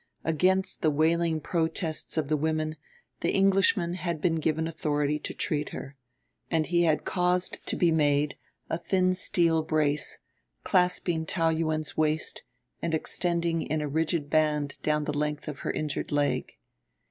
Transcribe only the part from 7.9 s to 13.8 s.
made a thin steel brace, clasping Taou Yuen's waist and extending in